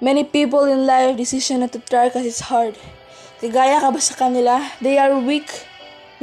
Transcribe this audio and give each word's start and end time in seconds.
Many 0.00 0.24
people 0.24 0.64
in 0.64 0.88
life 0.88 1.20
decision 1.20 1.60
not 1.60 1.76
to 1.76 1.80
try 1.84 2.08
because 2.08 2.24
it's 2.24 2.48
hard. 2.48 2.72
Kagaya 3.36 3.84
ka 3.84 3.92
ba 3.92 4.00
sa 4.00 4.16
kanila? 4.16 4.56
They 4.80 4.96
are 4.96 5.12
weak. 5.20 5.52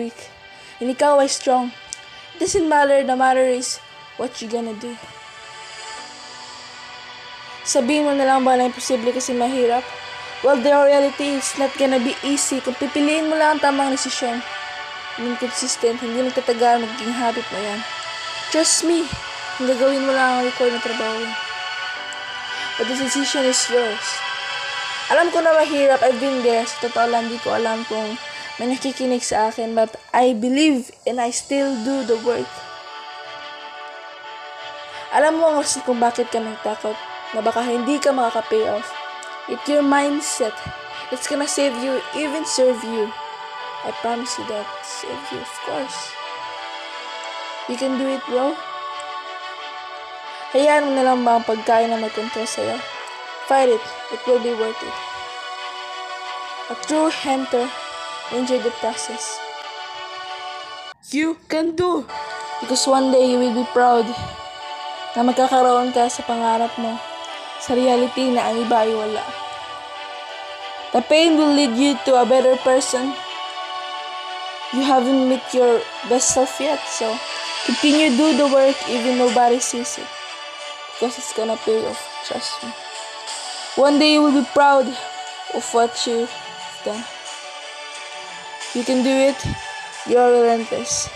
Weak. 0.02 0.18
And 0.82 0.90
ikaw 0.90 1.22
ay 1.22 1.30
strong. 1.30 1.70
It 2.34 2.42
doesn't 2.42 2.66
matter. 2.66 3.06
The 3.06 3.14
matter 3.14 3.46
is 3.46 3.78
what 4.18 4.34
you 4.42 4.50
gonna 4.50 4.74
do. 4.74 4.98
Sabihin 7.70 8.10
mo 8.10 8.18
na 8.18 8.26
lang 8.26 8.42
ba 8.42 8.58
na 8.58 8.66
imposible 8.66 9.14
kasi 9.14 9.38
mahirap? 9.38 9.86
Well, 10.42 10.58
the 10.58 10.74
reality 10.74 11.38
is 11.38 11.54
not 11.62 11.70
gonna 11.78 12.02
be 12.02 12.18
easy. 12.26 12.58
Kung 12.66 12.74
pipiliin 12.82 13.30
mo 13.30 13.38
lang 13.38 13.58
ang 13.58 13.62
tamang 13.62 13.94
desisyon, 13.94 14.42
hindi 15.22 15.38
consistent, 15.38 16.02
hindi 16.02 16.26
nagtatagal, 16.26 16.82
magiging 16.82 17.14
habit 17.14 17.46
mo 17.54 17.62
yan. 17.62 17.86
Trust 18.50 18.90
me, 18.90 19.06
kung 19.62 19.70
gagawin 19.70 20.02
mo 20.02 20.18
lang 20.18 20.42
ang 20.42 20.44
record 20.50 20.74
na 20.74 20.82
trabaho. 20.82 21.47
But 22.78 22.94
the 22.94 22.96
decision 22.98 23.50
is 23.50 23.62
yours. 23.74 24.08
Alam 25.10 25.34
ko 25.34 25.42
na 25.42 25.58
mahirap, 25.58 26.06
I've 26.06 26.22
been 26.22 26.46
there. 26.46 26.62
Sa 26.70 26.88
totoo 26.88 27.10
lang, 27.10 27.26
di 27.26 27.42
ko 27.42 27.58
alam 27.58 27.82
kung 27.90 28.22
may 28.62 28.70
nakikinig 28.70 29.26
sa 29.26 29.50
akin, 29.50 29.74
but 29.74 29.98
I 30.14 30.38
believe 30.38 30.94
and 31.10 31.18
I 31.18 31.34
still 31.34 31.74
do 31.82 32.06
the 32.06 32.22
work. 32.22 32.50
Alam 35.16 35.42
mo 35.42 35.50
ang 35.50 35.64
rason 35.64 35.82
kung 35.88 35.98
bakit 35.98 36.30
ka 36.30 36.38
nagtakot 36.38 36.94
na 37.34 37.40
baka 37.42 37.64
hindi 37.64 37.98
ka 37.98 38.12
makaka-pay 38.12 38.68
off. 38.70 38.92
It's 39.48 39.64
your 39.66 39.82
mindset. 39.82 40.54
It's 41.10 41.26
gonna 41.26 41.48
save 41.48 41.80
you, 41.80 42.04
even 42.14 42.44
serve 42.44 42.84
you. 42.84 43.08
I 43.88 43.96
promise 44.04 44.36
you 44.36 44.46
that. 44.52 44.68
Save 44.84 45.24
you, 45.32 45.40
of 45.40 45.54
course. 45.64 46.00
You 47.72 47.80
can 47.80 47.96
do 47.96 48.12
it, 48.12 48.22
bro. 48.28 48.60
Hayaan 50.56 50.88
mo 50.88 50.92
na 50.96 51.04
lang 51.04 51.28
ba 51.28 51.36
ang 51.36 51.44
pagkain 51.44 51.92
na 51.92 52.00
mag-control 52.00 52.48
sa'yo? 52.48 52.80
Fight 53.52 53.68
it. 53.68 53.84
It 54.16 54.22
will 54.24 54.40
be 54.40 54.56
worth 54.56 54.80
it. 54.80 54.98
A 56.72 56.76
true 56.88 57.12
hunter 57.12 57.68
enjoy 58.32 58.64
the 58.64 58.72
process. 58.80 59.36
You 61.12 61.36
can 61.52 61.76
do. 61.76 62.08
Because 62.64 62.88
one 62.88 63.12
day 63.12 63.28
you 63.28 63.40
will 63.44 63.56
be 63.56 63.68
proud 63.76 64.08
na 65.16 65.28
magkakaroon 65.28 65.92
ka 65.92 66.08
sa 66.08 66.24
pangarap 66.24 66.72
mo 66.80 66.96
sa 67.60 67.76
reality 67.76 68.32
na 68.32 68.48
ang 68.48 68.64
iba 68.64 68.88
ay 68.88 68.92
wala. 68.96 69.24
The 70.96 71.04
pain 71.04 71.36
will 71.36 71.52
lead 71.52 71.76
you 71.76 72.00
to 72.08 72.20
a 72.20 72.26
better 72.26 72.56
person. 72.64 73.12
You 74.72 74.84
haven't 74.84 75.28
met 75.28 75.44
your 75.52 75.84
best 76.08 76.32
self 76.32 76.56
yet, 76.60 76.80
so 76.88 77.12
continue 77.68 78.16
do 78.16 78.36
the 78.36 78.48
work 78.48 78.76
even 78.88 79.20
nobody 79.20 79.60
sees 79.60 80.00
it. 80.00 80.08
because 80.98 81.18
it's 81.20 81.34
gonna 81.34 81.56
pay 81.58 81.86
off, 81.86 82.02
trust 82.26 82.64
me. 82.64 82.74
One 83.76 84.00
day 84.00 84.14
you 84.14 84.24
will 84.24 84.42
be 84.42 84.48
proud 84.52 84.88
of 85.54 85.74
what 85.74 85.94
you've 86.08 86.34
done. 86.84 87.04
You 88.74 88.84
can 88.84 89.04
do 89.04 89.10
it, 89.10 89.38
you're 90.08 90.32
relentless. 90.32 91.08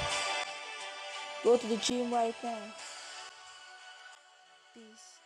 Go 1.43 1.57
to 1.57 1.65
the 1.65 1.77
gym 1.77 2.13
right 2.13 2.35
now. 2.43 2.59
Peace. 4.75 5.20